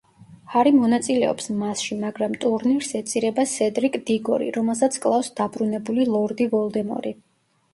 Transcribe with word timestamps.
ჰარი 0.51 0.69
მონაწილეობს 0.75 1.49
მასში, 1.59 1.97
მაგრამ 2.03 2.37
ტურნირს 2.45 2.89
ეწირება 3.01 3.45
სედრიკ 3.53 3.99
დიგორი, 4.09 4.49
რომელსაც 4.57 4.99
კლავს 5.05 5.31
დაბრუნებული 5.41 6.09
ლორდი 6.17 6.49
ვოლდემორი. 6.57 7.15